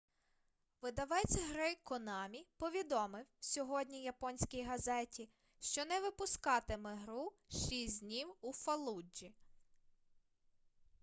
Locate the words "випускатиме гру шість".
5.99-8.01